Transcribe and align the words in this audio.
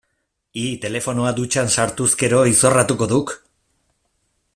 Hi, 0.59 0.63
telefonoa 0.85 1.33
dutxan 1.39 1.69
sartuz 1.75 2.07
gero, 2.23 2.39
izorratuko 2.53 3.09
duk. 3.13 3.35